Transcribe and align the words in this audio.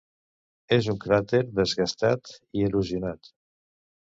És 0.77 0.87
un 0.93 0.97
cràter 1.03 1.41
desgastat 1.59 2.33
i 2.61 2.67
erosionat. 2.71 3.31